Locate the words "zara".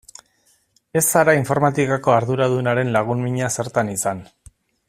1.17-1.35